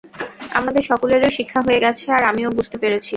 আমাদের 0.51 0.83
সকলেরই 0.83 1.31
শিক্ষা 1.37 1.59
হয়ে 1.61 1.79
গেছে, 1.79 2.05
আর 2.11 2.23
আমিও 2.23 2.49
বুঝতে 2.57 2.77
পেরেছি। 2.77 3.09